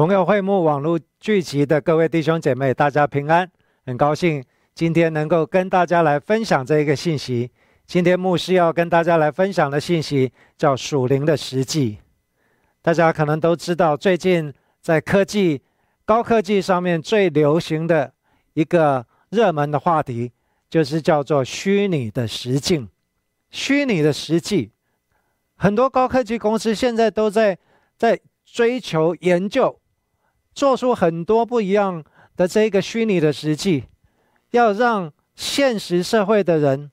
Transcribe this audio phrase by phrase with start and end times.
[0.00, 3.46] 荣耀会幕网络聚集的各位弟兄姐妹，大家平安！
[3.84, 4.42] 很高兴
[4.74, 7.50] 今天能够跟大家来分享这一个信息。
[7.86, 11.98] 今天牧师要跟大家来分享的信息叫属灵的实际。
[12.80, 14.50] 大家可能都知道，最近
[14.80, 15.60] 在科技、
[16.06, 18.10] 高科技上面最流行的
[18.54, 20.32] 一个热门的话题，
[20.70, 22.88] 就是叫做虚拟的实境。
[23.50, 24.72] 虚拟的实际，
[25.56, 27.58] 很多高科技公司现在都在
[27.98, 29.78] 在追求研究。
[30.60, 32.04] 做出很多不一样
[32.36, 33.84] 的这个虚拟的实际，
[34.50, 36.90] 要让现实社会的人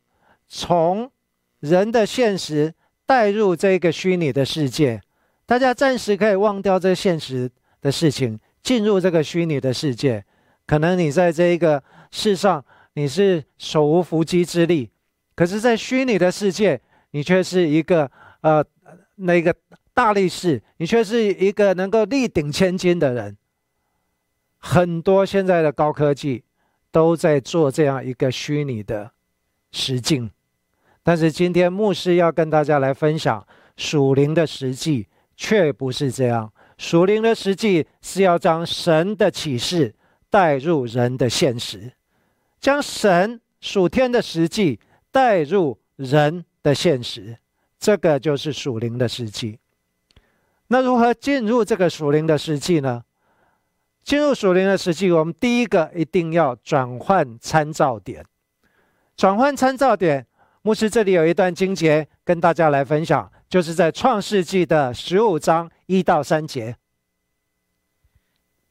[0.48, 1.12] 从
[1.60, 2.73] 人的现实
[3.06, 5.02] 带入这个虚拟的世界。
[5.45, 7.52] 大家暂时可以忘掉这现实
[7.82, 10.23] 的事情，进入这个虚拟的世界。
[10.66, 14.90] 可能你在这一个世上你是手无缚鸡之力，
[15.36, 16.80] 可是，在虚拟的世界，
[17.12, 18.64] 你却是一个呃
[19.16, 19.54] 那个
[19.94, 23.36] 大力士，你却是一个能够力顶千金的人。
[24.70, 26.44] 很多现在的高科技
[26.92, 29.10] 都在做这样一个虚拟的
[29.72, 30.30] 实境，
[31.02, 35.08] 但是今天牧师要跟大家来分享属灵的实际，
[35.38, 36.52] 却不是这样。
[36.78, 39.95] 属灵的实际是要将神的启示
[40.30, 41.94] 带入人的现实，
[42.60, 47.38] 将神属天的实际带入人的现实，
[47.80, 49.58] 这个就是属灵的实际。
[50.68, 53.06] 那如何进入这个属灵的实际呢？
[54.08, 58.26] 进入属灵的实际，我们第一个一定要转换参照点。
[59.18, 60.26] 转换参照点，
[60.62, 66.78] 牧师这里有一段经节跟大家来分享，就是在创世纪的十五章一到三节。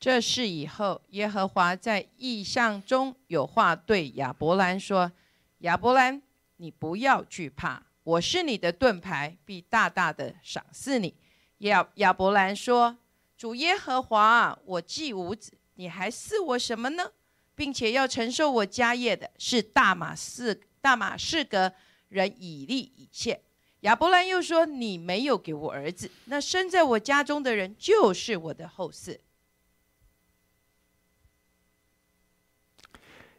[0.01, 5.13] 这事以后，耶和华在异象中有话对亚伯兰说
[5.61, 6.23] ：“亚伯兰，
[6.57, 11.15] 你不要惧怕，我是你的盾牌，必大大的赏赐你。”
[11.61, 12.97] 亚亚伯兰说。
[13.37, 17.13] 主耶和华，我既无子，你还赐我什么呢？
[17.55, 21.73] 并且要承受我家业的是大马士大马士革
[22.09, 23.43] 人以利以谢。
[23.81, 29.19] 亚伯兰又说：“你没有给我儿子，那生在我家中的人就是我的后嗣。”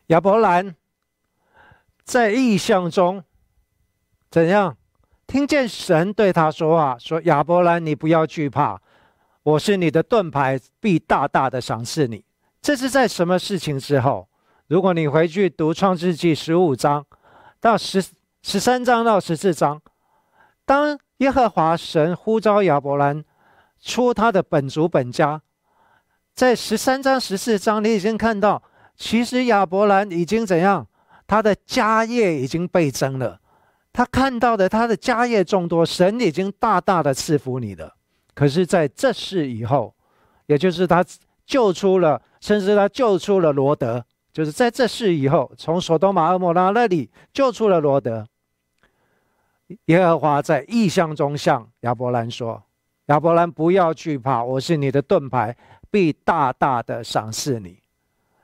[0.08, 0.76] 亚伯兰
[2.04, 3.24] 在异象中
[4.32, 4.78] 怎样
[5.26, 6.98] 听见神对他说话？
[6.98, 8.82] 说：“亚伯兰，你不要惧怕。”
[9.48, 12.22] 我是你的盾牌，必大大的赏赐你。
[12.62, 14.28] 这是在什么事情之后？
[14.68, 17.06] 如果你回去读创世纪十五章
[17.62, 18.04] 到十
[18.42, 19.82] 十三章到十四章，
[20.66, 23.24] 当耶和华神呼召亚伯兰
[23.82, 25.42] 出他的本族本家，
[26.34, 28.62] 在十三章十四章，你已经看到，
[28.98, 30.86] 其实亚伯兰已经怎样？
[31.26, 33.40] 他的家业已经倍增了。
[33.94, 37.94] 他看到的，他的家业众多，神已经大大的赐福你了。
[38.38, 39.92] 可是，在这事以后，
[40.46, 41.04] 也就是他
[41.44, 48.28] 救出了，甚至他救出了罗德，就是在这事以后，从索多玛、阿摩拉那里救出了罗德。
[49.86, 52.62] 耶和华在异象中向亚伯兰说
[53.10, 55.58] ：“亚伯兰，不要惧怕，我是你的盾牌，
[55.90, 57.80] 必大大的赏赐你。”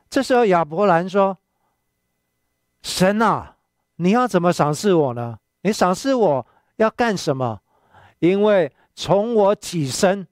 [0.09, 1.37] 这时候，亚伯兰说
[2.81, 3.57] ：“神啊，
[3.97, 5.37] 你要怎么赏赐我呢？
[5.61, 7.61] 你赏赐我要干什么？
[8.17, 10.27] 因为……”从我起身，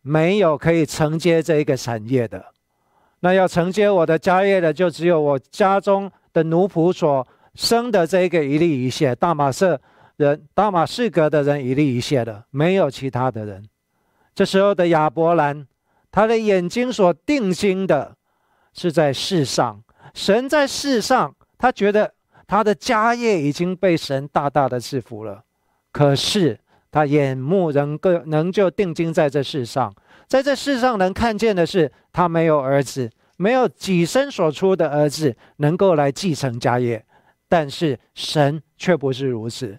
[0.00, 2.42] 没有可以承接这一个产业的，
[3.20, 9.78] 那要承接我的家业的，就只有我家中的奴仆所生的这一个一粒一谢大马色
[10.16, 13.62] 人，大马士革的人一粒一谢的，没有其他的人。
[14.34, 15.66] 这时候的亚伯兰，
[16.10, 18.16] 他的眼睛所定睛的
[18.72, 19.82] 是在世上，
[20.14, 22.14] 神在世上，他觉得
[22.46, 25.44] 他的家业已经被神大大的赐福了，
[25.92, 26.58] 可是。
[26.98, 29.94] 他眼目仍够能就定睛在这世上，
[30.26, 37.04] 在这世上能看见的是，他没有儿子，没有己身所出的儿子能够来继承家业。
[37.48, 39.78] 但是神却不是如此。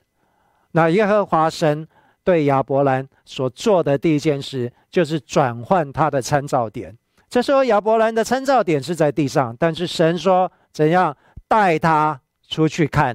[0.71, 1.86] 那耶和华神
[2.24, 6.98] 对亚伯兰所做的第一件事，就是转换他的参照点。
[7.30, 11.13] 这时候亚伯兰的参照点是在地上，但是神说怎样
[11.50, 13.13] 带他出去看？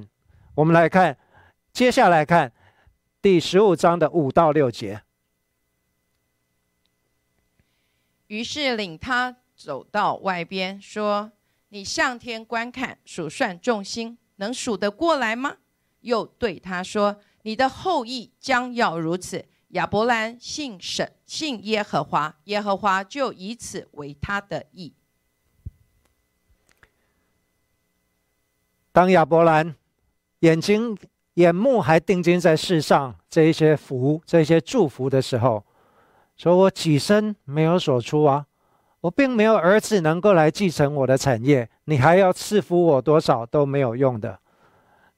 [0.53, 1.17] 我们来看，
[1.73, 2.51] 接下来看。
[3.25, 5.01] 第十五章的五到六节。
[8.27, 11.31] 于是领他走到外边，说
[11.69, 15.57] ：“你向天观看，数算众星，能数得过来吗？”
[16.01, 24.93] 又对他说：“你的后裔将要如此。”亚伯兰信神，信耶和华，耶和华就以此为他的意。
[28.91, 29.75] 当亚伯兰
[30.41, 30.95] 眼睛。
[31.35, 35.63] 眼目还定睛在世上这一些福、这一些祝福的时候，
[36.35, 38.45] 说我己身没有所出啊，
[39.01, 44.39] 我并没有儿子能够来继承我的产业，你还要赐福我多少都没有用的。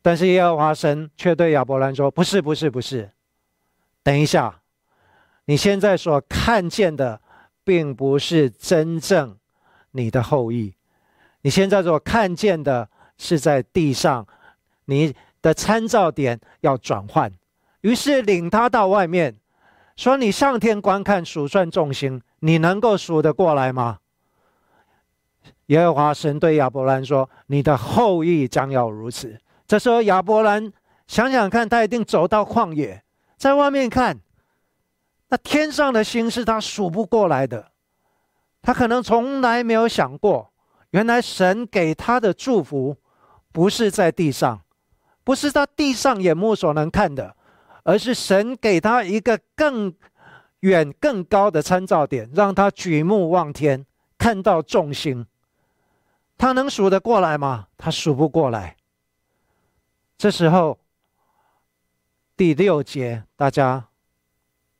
[0.01, 3.11] 但是耶和华神却对亚伯兰说：“不是，不是，不是，
[4.03, 4.61] 等一下，
[5.45, 7.19] 你现在所看见的，
[7.63, 9.37] 并不是真正
[9.91, 10.73] 你的后裔，
[11.41, 14.25] 你现在所看见的是在地上，
[14.85, 17.31] 你的参照点要转换。”
[17.81, 19.35] 于是领他到外面，
[19.95, 23.99] 说：“你上天观看数算众星，你能够数得过来吗？”
[25.67, 30.71] 耶和华神对亚伯兰说：“你的后裔将要如此。”这时候，亚伯兰
[31.07, 33.03] 想想看，他一定走到旷野，
[33.37, 34.17] 在外面看，
[35.27, 37.71] 那天上的星是他数不过来的。
[38.61, 40.51] 他可能从来没有想过，
[40.91, 42.95] 原来神给他的祝福，
[43.51, 44.61] 不是在地上，
[45.27, 47.35] 不是他地上眼目所能看的，
[47.83, 49.93] 而是神给他一个更
[50.61, 53.85] 远、更高的参照点，让他举目望天，
[54.17, 55.25] 看到众星。
[56.37, 57.67] 他能数得过来吗？
[57.77, 58.77] 他数不过来。
[60.17, 60.79] 这时候，
[62.37, 63.85] 第六节，大家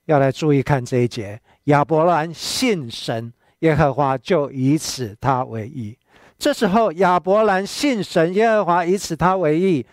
[0.06, 1.42] 要来注意看这一节。
[1.66, 5.98] 亚伯兰信神，耶和华就以此他为义。
[6.40, 9.86] 这时候，亚伯兰信神，耶和华以此他为义，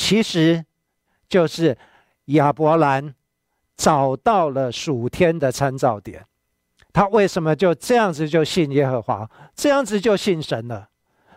[0.00, 0.64] 其实
[1.28, 1.76] 就是
[2.24, 3.14] 亚伯兰
[3.76, 6.24] 找到了属天的参照点。
[6.90, 10.88] 他为什么就这样子就信耶和华，这样子就信神了？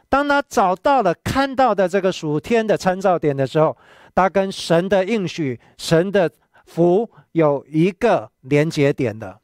[0.07, 3.75] 当他找到了看到的这个属天的参照点的时候，
[4.15, 6.31] 他跟神的应许、神的
[6.65, 9.41] 福有一个连接点的。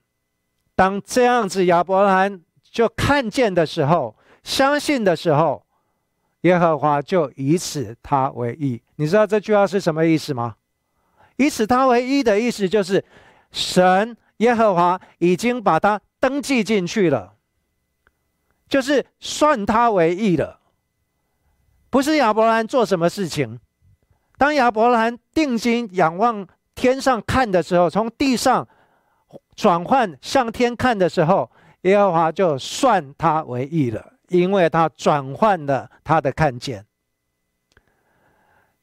[0.75, 5.62] 当这样子亚伯兰就看见的时候，相信的时候，
[6.41, 8.81] 耶和华就以此他为义。
[8.95, 10.56] 你知道这句话是什么意思吗？
[11.38, 13.03] 以此他为义的意思就是，
[13.51, 17.33] 神耶和华已经把他登记进去了，
[18.68, 20.59] 就是算他为义了。
[21.89, 23.59] 不是亚伯兰做什么事情，
[24.38, 28.68] 当亚伯兰定睛仰望天上看的时候，从地上
[29.56, 31.50] 转换向天看的时候，
[31.81, 36.86] 耶和华就算他为义了，因为他转换了他的看见。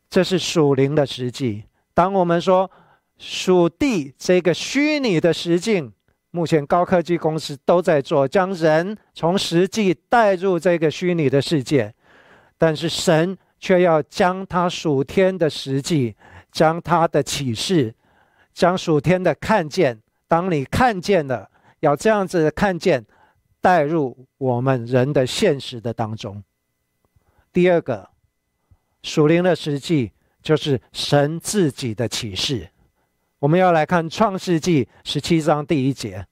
[0.09, 1.65] 这是属灵的实际。
[1.93, 2.71] 当我们说
[3.19, 5.93] 属地这个虚拟的实境，
[6.31, 11.95] 目前高科技公司都在做，将人从实际带入这个虚拟的世界。
[12.59, 16.15] 但是神却要将他属天的实际，
[16.53, 17.95] 将他的启示，
[18.53, 20.01] 将属天的看见。
[20.29, 21.51] 当你看见了，
[21.81, 23.05] 要这样子看见，
[23.67, 26.45] 带入我们人的现实的当中。
[27.53, 28.09] 第二个
[29.03, 32.71] 属灵的实际，就是神自己的启示。
[33.41, 36.29] 我们要来看创世纪十七章第一节。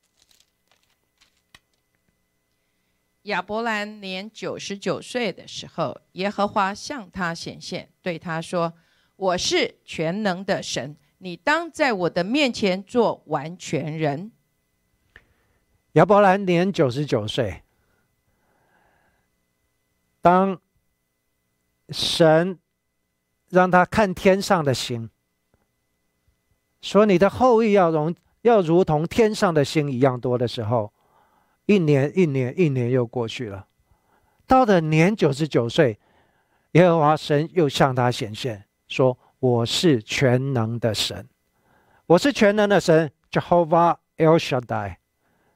[3.23, 8.73] 亚伯兰年九十九岁的时候，耶和华向他显现，对他说
[9.17, 14.31] ：“我是全能的神，你当在我的面前做完全人。”
[15.94, 17.63] 亚伯兰年九十九岁，
[20.20, 20.60] 当
[21.91, 22.58] 神
[23.48, 25.08] 让他看天上的星，
[26.81, 30.93] 说：“你的后裔要容要如同天上的星一样多的时候。”
[31.67, 33.67] 一年一年一年又过去了，
[34.46, 35.98] 到了年九十九岁，
[36.72, 41.27] 耶和华神又向他显现，说：“我是全能的神，
[42.05, 44.96] 我是全能的神，Jehovah El Shaddai。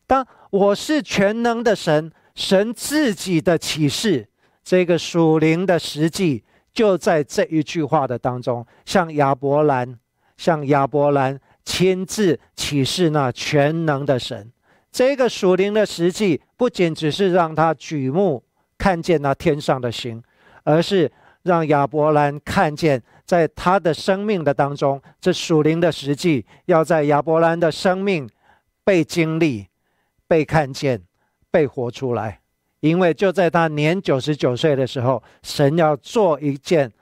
[0.08, 4.26] 当我是全能的神，神自己的启示，
[4.64, 9.98] 这个属灵的实际，就在这一句话的当中，向亚伯兰，
[10.38, 14.50] 向亚伯兰亲自启示那全能的神。”
[14.90, 18.42] 这个属灵的实际，不仅只是让他举目
[18.78, 20.22] 看见那天上的星，
[20.64, 21.12] 而是
[21.42, 28.26] 让亚伯兰看见，在他的生命的当中，这属灵的实际要在亚伯兰的生命
[28.82, 29.66] 被经历、
[30.28, 31.02] 被看见、
[31.50, 32.40] 被活出来。
[32.78, 36.92] 因为就在他年九十九岁的时候，神要做一件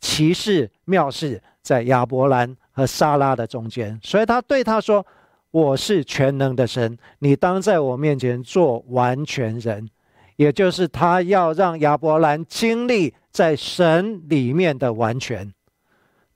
[0.00, 5.06] 奇事妙事，在亚伯兰和撒拉的中间，所以他对他说。
[5.52, 9.90] 我是全能的神，你当在我面前做完全人，
[10.36, 15.52] 也就是他要让亚伯兰经历在神里面的完全。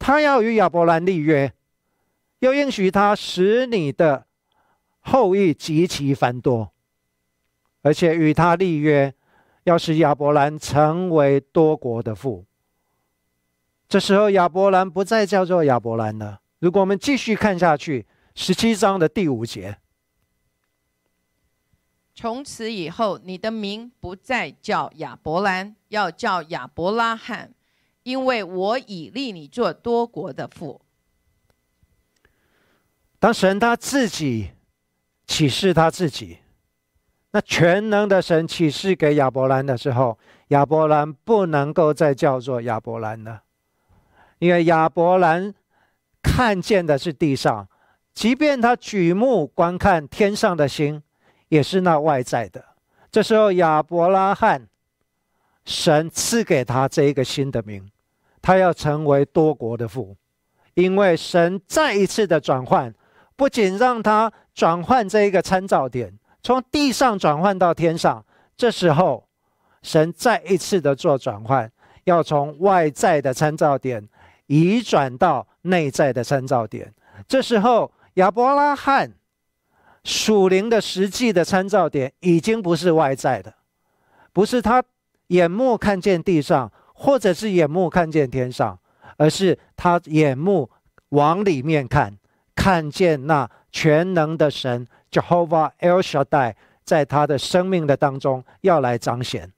[0.01, 1.53] 他要与亚伯兰立约，
[2.41, 4.27] 又应许他使你的
[5.05, 6.73] 后裔极其繁多，
[7.83, 9.15] 而且与他立约，
[9.63, 12.45] 要使亚伯兰成为多国的父。
[13.89, 16.41] 这时候亚伯兰不再叫做亚伯兰了。
[16.59, 18.07] 如果我们继续看下去。
[18.37, 19.79] 十七章的第五节，
[22.17, 27.55] 从此以后，你的名不再叫亚伯兰，要叫亚伯拉罕，
[28.03, 30.81] 因为我已立你做多国的父。
[33.21, 34.51] 当神他自己
[35.27, 36.39] 启示他自己，
[37.31, 43.43] 那全能的神启示给亚伯兰的时候，亚伯兰不能够再叫做亚伯兰了，
[44.39, 45.53] 因为亚伯兰
[46.23, 47.67] 看见的是地上，
[48.13, 51.03] 即便他举目观看天上的星，
[51.49, 52.65] 也是那外在的。
[53.11, 54.69] 这时候亚伯拉罕，
[55.65, 57.91] 神赐给他这一个新的名，
[58.43, 60.17] 他要成为多国的父，
[60.75, 62.95] 因为神再一次的转换。
[63.37, 68.25] 不仅让他转换这一个参照点，从地上转换到天上，
[68.57, 69.27] 这时候
[69.83, 71.71] 神再一次的做转换，
[72.05, 74.09] 要从外在的参照点
[74.47, 76.95] 移转到内在的参照点。
[77.27, 79.13] 这时候亚伯拉罕
[80.05, 83.53] 属灵的实际的参照点已经不是外在的，
[84.33, 84.83] 不是他
[85.29, 88.79] 眼目看见地上，或者是眼目看见天上，
[89.17, 90.71] 而是他眼目
[91.09, 92.17] 往里面看。
[92.55, 96.55] 看见那全能的神 Jehovah El Shaddai
[96.85, 99.53] 在他的生命的当中要来彰显，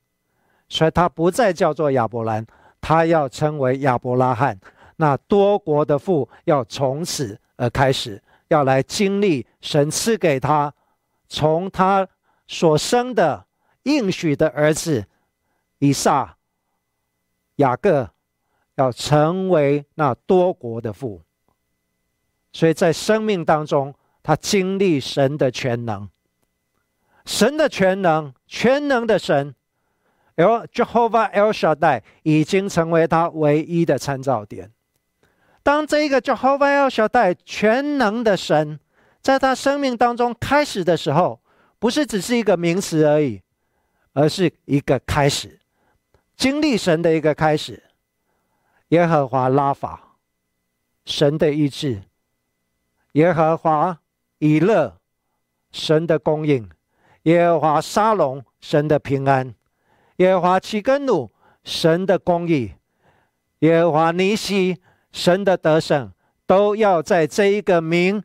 [0.71, 2.47] 所以他不再叫做亚伯兰，
[2.81, 4.59] 他要称为亚伯拉罕。
[4.97, 10.73] 那多国的父要从此而开始，要来经历神赐给他
[11.29, 12.09] 从他
[12.47, 13.45] 所生的
[13.83, 15.05] 应许的儿子
[15.79, 16.35] 以撒、
[17.57, 18.09] 雅各，
[18.77, 21.21] 要成为那多国的父。
[22.55, 23.95] 所以在生命当中，
[24.27, 26.11] 他经历神的全能，
[27.25, 29.55] 神的全能，全能的神
[30.35, 34.73] ，El Jehovah El Shaddai 已经成为他唯一的参照点。
[35.63, 38.81] 当这一个 Jehovah El Shaddai 全能的神
[39.23, 41.41] 在他生命当中开始的时候，
[41.79, 43.41] 不是只是一个名词而已，
[44.13, 45.61] 而是一个开始，
[46.37, 47.81] 经历神的一个开始。
[48.89, 50.17] 耶和华拉法，
[51.05, 52.03] 神的意志。
[53.13, 54.01] 耶和华
[54.39, 54.99] 以勒，
[55.73, 56.69] 神的供应；
[57.23, 59.55] 耶和华沙龙，神的平安；
[60.17, 61.31] 耶和华齐根努，
[61.65, 62.75] 神的公义；
[63.61, 64.81] 耶和华尼西，
[65.13, 66.13] 神的得胜，
[66.47, 68.23] 都要在这一个名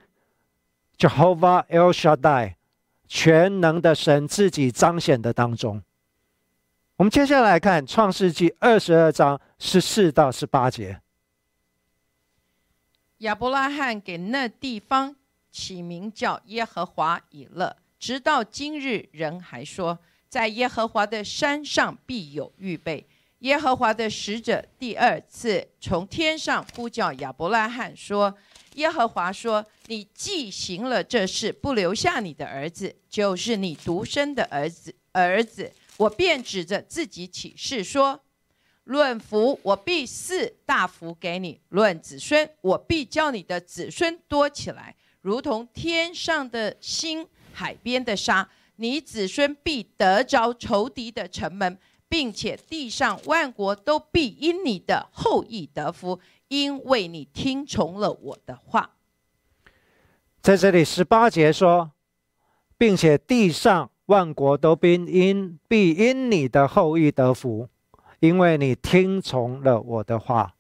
[0.98, 2.56] Jehovah El Shaddai
[3.08, 5.82] 全能的神自己彰显的当中。
[6.98, 11.02] 我们接下来看创世纪二十二章十四到十八节。
[13.20, 15.16] 亚伯拉罕给那地方
[15.52, 23.06] 起名叫耶和华以勒，直到今日，人还说，在耶和华的山上必有预备。
[23.40, 28.38] 耶和华的使者第二次从天上呼叫亚伯拉罕说
[28.76, 38.24] ：“耶和华说，你既行了这事，不留下你的儿子，就是你独生的儿子，儿子，我便指着自己起誓说。”
[38.86, 48.50] 论福，我必赐大福给你；论子孙，我必叫你的子孙多起来，如同天上的星、海边的沙。
[48.78, 51.78] 你子孙必得着仇敌的城门，
[52.10, 58.96] 并且地上万国都必因你的后裔得福，因为你听从了我的话。
[60.42, 61.92] 在这里十八节说，
[62.76, 67.70] 并且地上万国都必因必因你的后裔得福。
[68.20, 70.56] 因为你听从了我的话，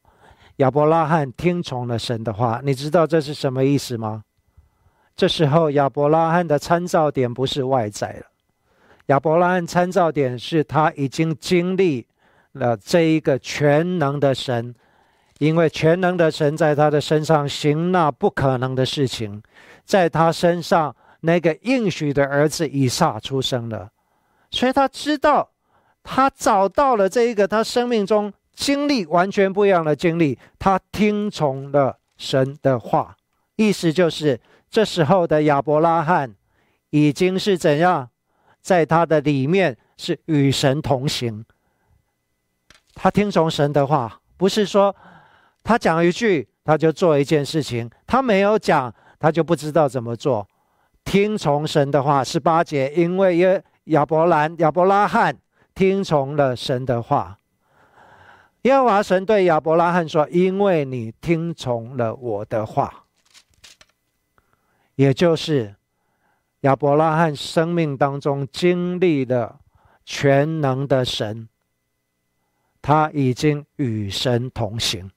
[0.57, 4.25] 亚伯拉罕听从了神的话，你知道这是什么意思吗？
[5.15, 8.25] 这时候亚伯拉罕的参照点不是外在了，
[9.07, 12.07] 亚伯拉罕参照点是他已经经历
[12.53, 14.73] 了这一个全能的神，
[15.39, 19.41] 因为全能的神在他的身上行那不可能的事情，
[19.85, 23.89] 在他身上那个应许的儿子以撒出生了，
[24.49, 25.49] 所以他知道。
[26.03, 33.15] 他找到了这一个他生命中经历完全不一样的经历，他听从了神的话，
[33.61, 34.39] 意思就是
[34.69, 36.33] 这时候的亚伯拉罕
[36.89, 38.09] 已经是怎样，
[38.61, 41.45] 在他的里面是与神同行。
[42.95, 44.95] 他听从神的话，不是说
[45.63, 50.47] 他讲一句他就做一件事情，他没有讲他就不知道怎么做。
[51.05, 55.37] 听从神的话，十八节，因为耶亚伯兰亚伯拉罕。
[55.73, 57.37] 听从了神的话，
[58.63, 63.05] 耶和华神对亚伯拉罕说：“因为你听从了我的话，
[65.01, 65.75] 也就是
[66.59, 69.59] 亚伯拉罕生命当中经历了
[70.05, 71.49] 全能的神，
[72.83, 75.09] 他已经与神同行，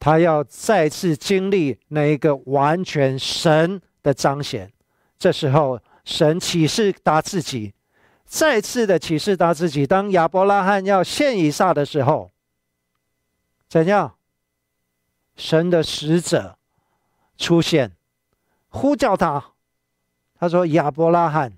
[0.00, 4.72] 他要再次经历那一个完全神的彰显。
[5.16, 7.72] 这时候，神启示他自己。”
[8.26, 9.86] 再次的启示他自己。
[9.86, 12.32] 当亚伯拉罕要献以撒的时候，
[13.68, 14.16] 怎样？
[15.36, 16.58] 神的使者
[17.38, 17.92] 出现，
[18.74, 19.52] 呼叫他。
[20.34, 21.56] 他说：“亚伯拉罕，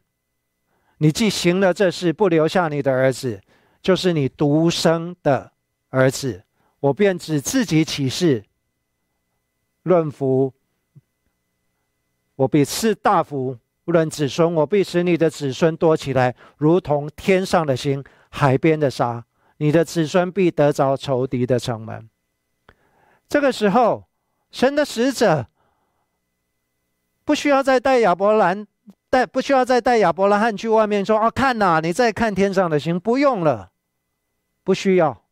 [0.99, 3.41] 你既行了这事，不留下你的儿子，
[3.81, 5.51] 就是你独生的
[5.89, 6.45] 儿子，
[6.79, 8.45] 我便指自己起誓，
[9.83, 10.53] 论福，
[12.37, 13.57] 我必赐大福；
[13.87, 19.25] 论子孙，我必使你的子孙多起来，如同天上的星、海边的沙。
[19.57, 22.09] 你的子孙必得着仇敌的城门。”
[23.27, 24.05] 这个时候，
[24.51, 25.47] 神的使者
[27.27, 28.65] 不需要再带亚伯兰
[29.11, 33.73] 带，不需要再带亚伯拉罕去外面说：“啊，看呐，你再看天上的星。”不用了，
[34.63, 35.25] 不需要，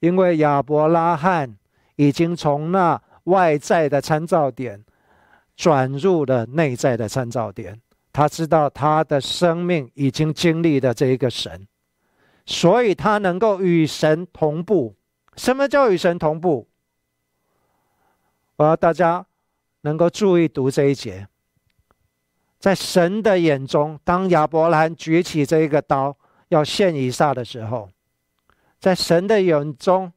[0.00, 1.56] 因为亚伯拉罕
[1.96, 4.84] 已经从那外在的参照点
[5.56, 7.80] 转入了内在的参照点。
[8.12, 11.66] 他知道他的生命已经经历了这一个神，
[12.44, 14.94] 所以他能够与神同步。
[15.36, 16.68] 什么叫与神同步？
[18.56, 19.24] 我要大家
[19.82, 21.28] 能够注意读这一节，
[22.58, 26.16] 在神的眼中，当亚伯兰举起这一个刀
[26.48, 27.88] 要献以撒的时候，
[28.80, 30.12] 在神的眼中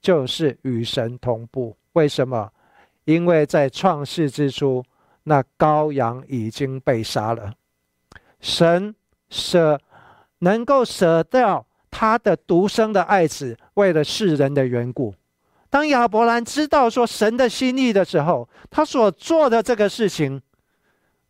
[0.00, 1.76] 就是与神同步。
[1.94, 2.52] 为什么？
[3.04, 4.84] 因为在创世之初，
[5.24, 7.52] 那羔羊已经被杀了，
[8.40, 8.94] 神
[9.28, 9.80] 舍
[10.38, 15.14] 能够舍掉他的独生的爱子，为了世人的缘故。
[15.72, 20.38] 当亚伯兰知道说神的心意的时候，他所做的这个事情，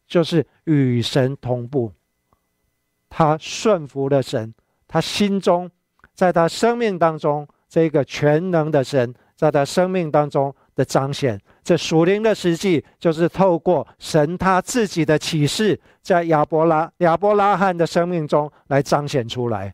[0.04, 1.92] 就是与神同步。
[3.08, 4.52] 他顺服了神，
[4.88, 5.70] 他心中，
[6.12, 19.72] 在他生命当中，这个全能的神在他生命当中的彰显，这属灵的实际，就是透过神他自己的启示，在亚伯拉亚伯拉罕的生命中来彰显出来。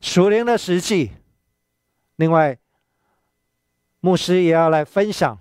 [0.00, 1.12] 属灵的实际，
[2.16, 2.58] 另外。
[4.00, 5.38] 牧师也要来分享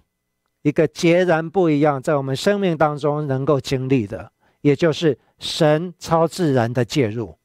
[0.63, 7.38] 一个截然不一样，在我们生命当中能够经历的，也就是神超自然的介入，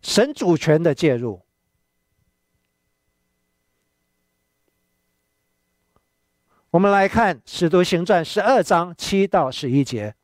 [0.00, 1.42] 神主权的介入。
[6.70, 10.14] 我们来看《使徒行传》十二章七到十一节。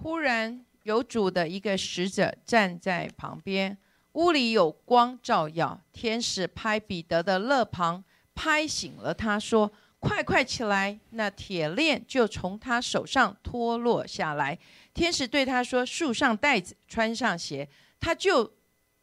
[0.00, 3.78] 忽然有主的一个使者站在旁边。
[4.12, 14.58] 屋里有光照耀，天使拍彼得的肋旁，拍醒了他，说：“快快起来！”那铁链就从他手上脱落下来。
[14.92, 17.66] 天使对他说：“束上带子，穿上鞋。”
[17.98, 18.52] 他就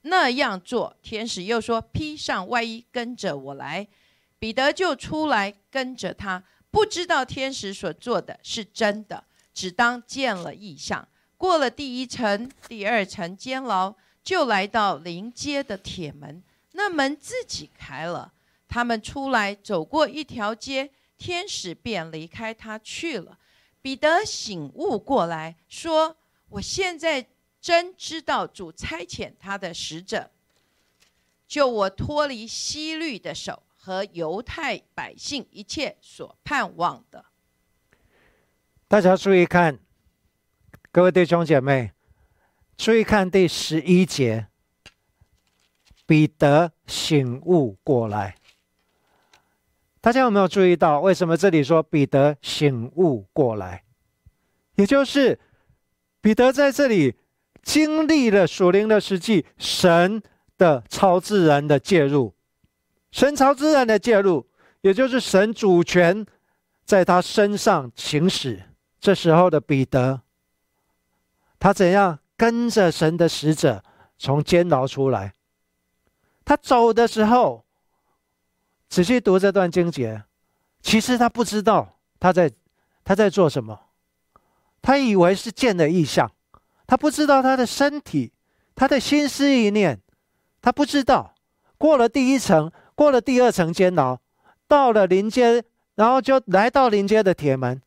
[0.03, 0.95] 那样做。
[1.01, 3.87] 天使又说：“披上外衣，跟着我来。”
[4.37, 9.23] 彼得就出来跟着他，不知道天使所做的是真的，
[9.55, 11.07] 只当见了异象。
[11.35, 13.95] 过了第一层、第二层监牢。
[14.29, 18.31] 就来到临街的铁门，那门自己开了。
[18.67, 23.39] 他们出来，走过一条街，天使便离开他去了。
[23.81, 26.15] 彼得醒悟过来，说
[26.49, 27.25] ：“我现在
[27.59, 30.29] 真知道主差遣他的使者，
[31.47, 37.25] 救我脱离西律的手和犹太百姓一切所盼望的。”
[38.87, 39.79] 大家注意看，
[40.91, 41.93] 各位弟兄姐妹。
[42.79, 44.47] 注意看第十一节，
[46.07, 48.37] 彼得醒悟过来。
[49.99, 53.83] 大家有没有注意到，为什么这里说彼得醒悟过来？
[54.75, 55.37] 也就是
[56.21, 57.13] 彼得在这里
[57.61, 60.23] 经历了属灵的实际，神
[60.57, 62.33] 的超自然的介入，
[63.11, 64.47] 神超自然的介入，
[64.79, 66.25] 也就是神主权
[66.85, 68.63] 在他身上行使。
[69.01, 70.21] 这时候的彼得，
[71.59, 72.19] 他怎样？
[72.39, 73.83] 跟着神的使者
[74.17, 75.33] 从监牢出来，
[76.45, 77.65] 他走的时候，
[78.87, 80.23] 仔细读这段经节，
[80.81, 82.49] 其实他不知道他在
[83.03, 83.77] 他在做什么，
[84.81, 86.31] 他以为是见的异象，
[86.87, 88.31] 他不知道他的身体，
[88.73, 89.99] 他的心思意念，
[90.61, 91.35] 他不知道
[91.77, 94.17] 过了第一层，过了第二层监牢，
[94.65, 97.81] 到了临街，然后就来到临街的铁门，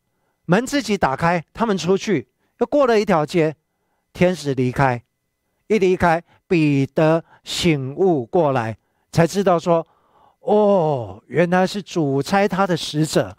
[0.45, 3.57] 门自己打开，他们出去，又过了一条街。
[4.13, 5.03] 天使离开，
[5.69, 8.77] 一离开，彼得醒悟过来，
[9.11, 9.87] 才知道说
[10.41, 13.37] ：“哦，原来是主差他的使者，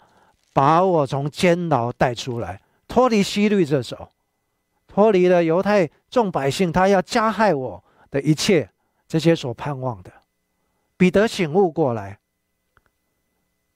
[0.52, 4.08] 把我从监牢带出来，脱离西律这手，
[4.88, 8.68] 脱离了犹太众百姓他要加害我的一切，
[9.06, 10.12] 这些所盼望的。”
[10.96, 12.18] 彼得醒悟过来，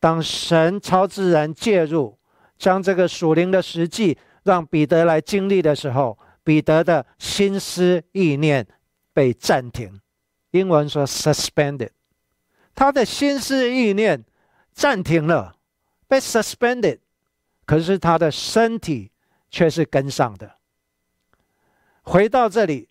[0.01, 2.19] 当神超自然介入，
[2.59, 4.19] 将这个属灵的实际。
[4.45, 6.17] 让彼得来经历的时候，
[6.49, 8.67] 彼得的心思意念
[9.13, 10.01] 被暂停。
[10.53, 11.91] 英文说 “suspended”，
[12.75, 14.25] 他的心思意念
[14.73, 15.57] 暂停了，
[16.07, 17.01] 被 suspended，
[17.67, 19.11] 可是他的身体
[19.51, 20.53] 却是跟上的。
[22.01, 22.89] 回到这里，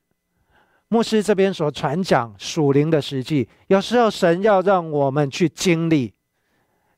[0.88, 6.14] 牧师这边所传讲属灵的实际，有时候神要让我们去经历，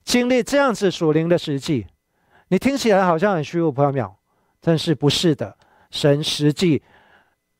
[0.03, 1.87] 经历这样子属灵的实际。
[2.49, 4.13] 你听起来好像很虚无缥缈，
[4.59, 5.55] 但是不是的。
[5.89, 6.81] 神实际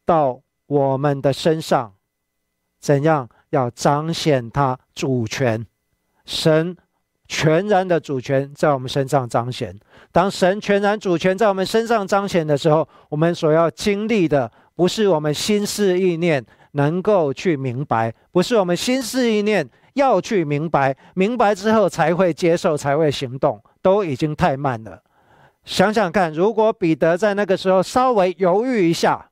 [0.06, 1.94] 到我们的身上，
[2.80, 5.66] 怎样要彰显他主权？
[6.26, 6.76] 神
[7.28, 9.78] 全然的主权在我们身上彰显。
[10.12, 23.62] 当神全然主权在我们身上彰显的时候，我们所要经历的，不是我们心思意念能够去明白，不是我们心思意念要去明白，明白之后才会接受，才会行动。
[23.82, 25.02] 都已经太慢了。
[25.66, 29.30] 想想看，如果彼得在那个时候稍微犹豫一下，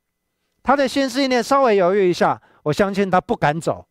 [0.62, 3.88] 他的心思意念稍微犹豫一下，我相信他不敢走，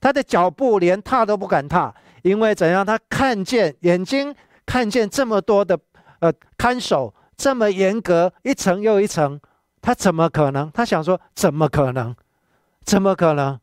[0.00, 2.84] 他的脚步连踏都不敢踏，因为怎样？
[2.84, 4.34] 他看见眼睛
[4.66, 5.78] 看见这么多的
[6.20, 9.40] 呃看守，这么严格，一层又一层，
[9.80, 10.70] 他怎么可能？
[10.72, 12.14] 他想说，怎么可能？
[12.84, 13.60] 怎么可能？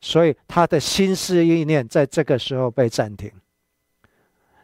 [0.00, 3.32] 所以他的心思意念在这个时候被暂停。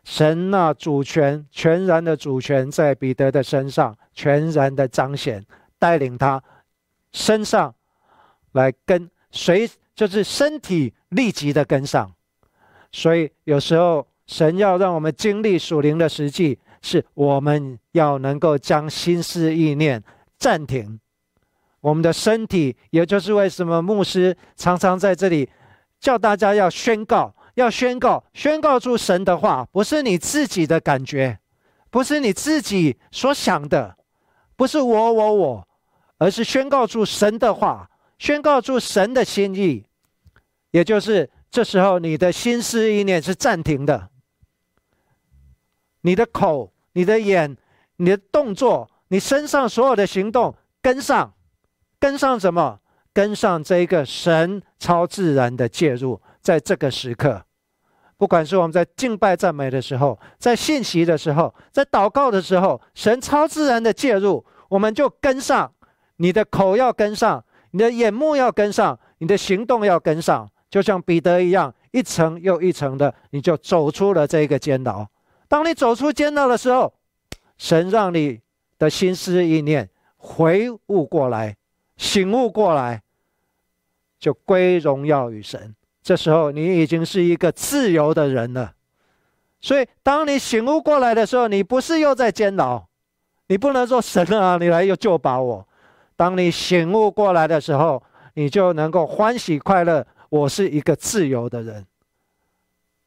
[0.06, 5.44] 神那主权全然的主权在彼得的身上全然的彰显，
[5.80, 6.40] 带领他
[7.10, 7.74] 身上
[8.52, 12.12] 来跟随，就是身体立即的跟上。
[12.92, 20.00] 所以有时候神要让我们经历属灵的实际，是我们要能够将心思意念
[20.38, 21.00] 暂停，
[21.80, 25.50] 我们的身体，也就是为什么牧师常常在这里
[25.98, 27.34] 叫大家要宣告。
[27.56, 31.38] 要宣告，宣告出神的话，不是你自己的感觉，
[31.90, 33.96] 不是你自己所想的，
[34.56, 35.68] 不是我我我，
[36.18, 39.84] 而是宣告出神的话，宣告出神的心意。
[40.70, 44.10] 也就是这时候，你的心思意念是暂停的，
[46.02, 47.56] 你的口、你的眼、
[47.96, 51.32] 你的动作、你身上所有的行动跟上，
[51.98, 52.80] 跟上什么？
[53.14, 57.42] 跟上这一个神超自然的介入，在这个时刻。
[58.16, 65.72] 不管是我们在敬拜赞美的时候，在信息的时候，在祷告的时候，神超自然的介入，我们就跟上。
[66.18, 75.04] 你的口要跟上，你的眼目要跟上，你的行动要跟上，就像彼得一样，一层又一层的，你就走出了这个监牢。
[75.48, 76.94] 当你走出监牢的时候，
[77.58, 78.40] 神让你
[78.78, 81.56] 的心思意念回悟过来，
[81.96, 83.02] 醒悟过来，
[84.18, 85.75] 就归荣耀与神。
[86.06, 88.72] 这时候，你已经是一个自由的人了。
[89.60, 92.80] 所以，当你醒悟过来的时候，你不是又在监牢，
[93.48, 95.66] 你不能说神啊，你来又救把我。
[96.14, 98.00] 当你醒悟过来的时候，
[98.34, 100.06] 你就能够欢喜快乐。
[100.28, 101.84] 我是一个自由的人。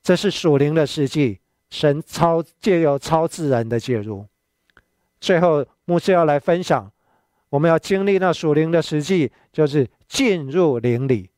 [0.03, 4.25] 这是属灵的世纪，神超借由超自然的介入。
[5.21, 6.91] 最后，牧师要来分享，
[7.49, 11.29] 我们要经历那属灵的实际，就是进入灵里。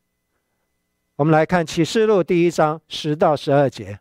[1.21, 3.99] 我们来看启示录第一章十到十二节。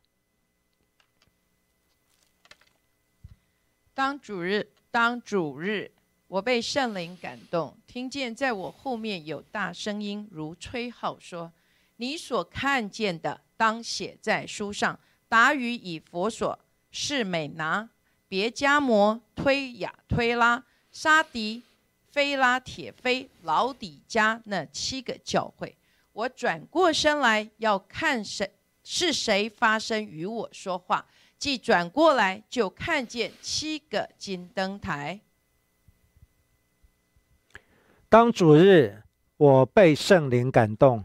[3.92, 5.90] 当主日，当主日，
[6.28, 11.52] 我被圣灵感动，听见在我后面有大声音如吹号说
[11.96, 14.98] ：“你所看见的，当写在书上。
[15.28, 16.58] 达于以佛所、
[16.90, 17.90] 士美拿、
[18.28, 21.62] 别加摩、推雅推拉、沙迪、
[22.10, 25.76] 菲拉铁菲、老底加那七个教会。”
[26.12, 31.06] 我转过身来要看谁是谁发声与我说话，
[31.38, 35.20] 即转过来就看见七个金灯台。
[38.08, 39.02] 当主日，
[39.36, 41.04] 我被圣灵感动，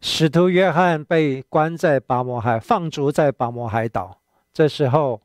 [0.00, 4.20] 使徒约翰被关在拔摩海，放逐在拔摩海岛。
[4.52, 5.22] 这时候，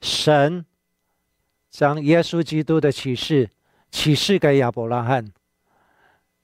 [0.00, 0.66] 神
[1.70, 3.50] 将耶稣基督的启示
[3.90, 5.32] 启示给亚伯拉罕。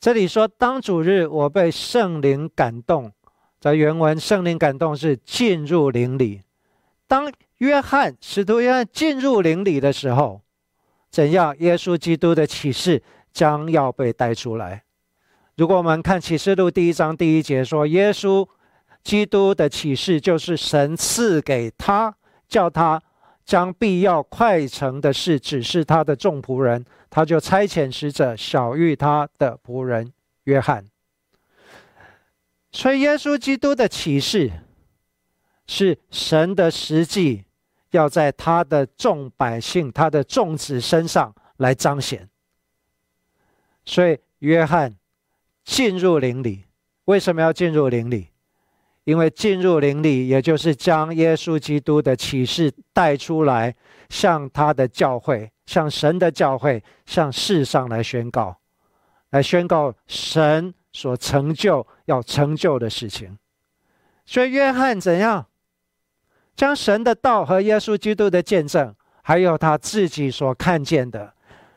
[0.00, 3.12] 这里说，当主日我被圣灵感动，
[3.60, 6.40] 在原文圣灵感动是进入灵里。
[7.06, 10.40] 当约翰使徒约翰进入灵里的时候，
[11.10, 11.54] 怎样？
[11.58, 14.84] 耶稣基督的启示将要被带出来。
[15.58, 18.48] 如果我们看启示录第一章第一节说，耶稣
[19.04, 22.14] 基督的启示就是神赐给他，
[22.48, 23.02] 叫他
[23.44, 26.86] 将必要快成的事指示他的众仆人。
[27.10, 30.12] 他就差遣使者小谕他的仆人
[30.44, 30.86] 约翰。
[32.72, 34.50] 所以，耶稣基督的启示
[35.66, 37.44] 是神的实际
[37.90, 42.28] 要在他的众百姓、他的众子身上来彰显。
[43.84, 44.96] 所以约翰
[45.64, 46.64] 进入灵里，
[47.06, 48.29] 为什么要进入灵里？
[49.04, 53.74] 因为进入灵里，也就是将耶稣基督的启示带出来，
[54.08, 58.56] 向他的教会、向神的教会、向世上来宣告，
[59.30, 63.38] 来宣告神所成就要成就的事情。
[64.26, 65.46] 所以约翰怎样
[66.54, 71.34] 将神的道和耶稣基督的见证，还有他自己所看见的，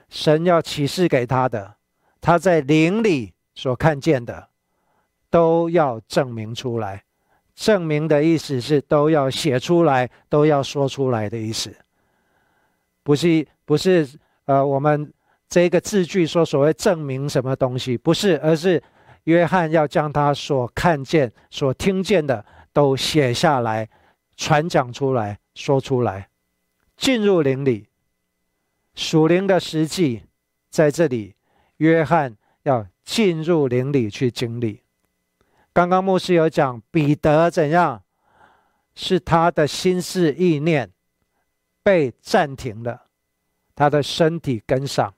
[0.09, 1.75] 神要启示给他的，
[2.19, 4.49] 他在灵里所看见的，
[5.29, 7.05] 都要证明出来。
[7.55, 11.75] 证明的意思是都要写出来，都要说出来的意思，
[13.03, 14.07] 不是不是
[14.45, 15.13] 呃，我们
[15.47, 18.81] 这个字句说所谓证明什么东西，不是，而是
[19.25, 23.87] 约翰要将他所看见、所听见的都写下来，
[24.35, 26.27] 传讲出来，说出来，
[26.97, 27.87] 进入灵里，
[28.95, 30.23] 属灵的实际
[30.69, 31.35] 在这里，
[31.77, 34.82] 约翰要进入灵里去经历。
[35.73, 38.03] 刚刚牧师有讲彼得怎样，
[38.93, 40.91] 是他的心思意念
[41.81, 43.07] 被暂停了，
[43.73, 45.13] 他的身体跟上。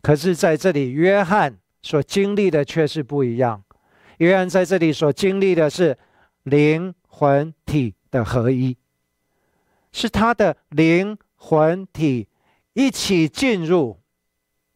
[0.00, 3.62] 可是在这里，约翰所经历的却是不一样。
[4.18, 5.98] 约翰在这里所经历的是
[6.44, 8.76] 灵魂体的合一，
[9.90, 12.28] 是他的灵魂体
[12.74, 13.98] 一起进入，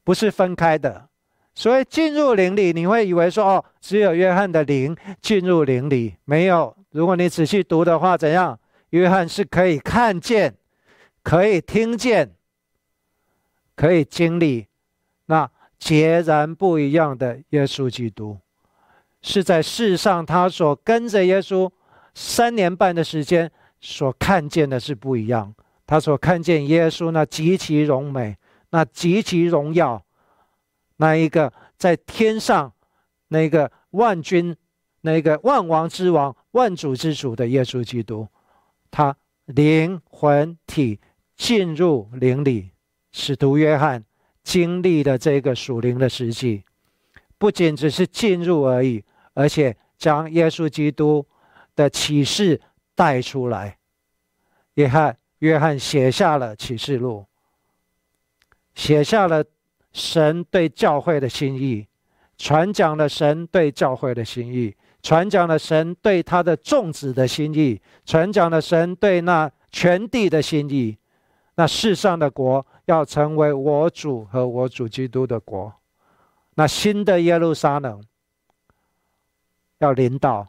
[0.03, 1.09] 不是分开的。
[1.55, 6.77] 所以进入灵里，你会以为说哦，只有约翰的灵进入灵里，没有。
[6.91, 8.59] 如果你仔细读的话，怎样？
[8.91, 10.55] 约翰是可以看见、
[11.23, 12.33] 可以听见、
[13.75, 14.67] 可以经历，
[15.27, 18.39] 那截然不一样的耶稣基督，
[19.23, 21.71] 是在世上他所跟着耶稣
[22.15, 25.53] 三年半的时间所看见的是不一样。
[25.87, 28.37] 他所看见耶稣那极其荣美、
[28.71, 30.04] 那极其荣耀。
[30.97, 32.73] 那一个在天上，
[33.29, 34.57] 那个万军，
[35.01, 38.29] 那个万王之王、万主之主的耶稣基督，
[38.91, 41.01] 他灵魂体
[41.37, 42.71] 进入灵里，
[43.11, 44.05] 使徒约翰
[44.45, 46.63] 经历的这个属灵的实际，
[47.39, 51.27] 不仅只是进入而已，而且将耶稣基督
[51.75, 52.61] 的启示
[52.95, 53.79] 带出来。
[54.75, 57.27] 约翰，约翰写下了启示录，
[58.77, 59.45] 写下了。
[59.95, 61.87] 神对教会的心意，
[62.37, 70.99] 传讲了神对教会的心意，传讲了神对他的众子的心意，传讲了神对那全地的心意。
[71.55, 75.73] 那世上的国要成为我主和我主基督的国，
[76.57, 78.03] 那新的耶路撒冷
[79.79, 80.49] 要领导，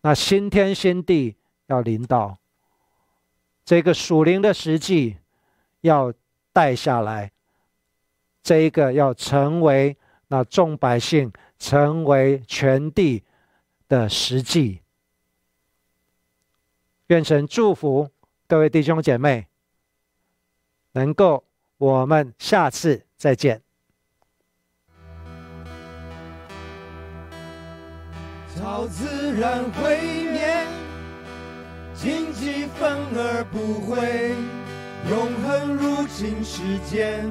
[0.00, 2.38] 那新天新地要领导，
[3.66, 5.18] 这个属灵的实际
[5.82, 6.14] 要
[6.54, 7.30] 带下来。
[8.42, 9.96] 这一个要成为
[10.28, 13.22] 那众百姓，成为全地
[13.88, 14.80] 的实际。
[17.06, 18.08] 愿神祝福
[18.48, 19.46] 各位弟兄姐妹，
[20.92, 21.44] 能够
[21.76, 23.62] 我们下次再见。
[28.54, 30.66] 草自然会灭，
[31.94, 34.34] 荆棘反而不会，
[35.10, 37.30] 永恒入侵世间。